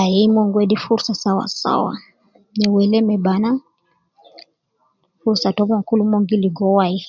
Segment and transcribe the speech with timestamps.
[0.00, 1.92] Ayi umon gi wedi fususa sawasawa
[2.56, 3.50] ,ne wele ma bana,
[5.18, 7.02] furusatomon, kulu umon gi logo wayi.